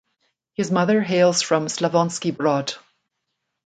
His 0.53 0.71
mother 0.71 1.03
hails 1.03 1.43
from 1.43 1.67
Slavonski 1.67 2.35
Brod. 2.35 2.73